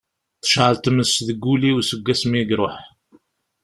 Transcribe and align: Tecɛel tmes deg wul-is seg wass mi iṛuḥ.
Tecɛel 0.41 0.75
tmes 0.77 1.13
deg 1.27 1.39
wul-is 1.45 1.87
seg 1.89 2.01
wass 2.05 2.21
mi 2.27 2.37
iṛuḥ. 2.41 2.75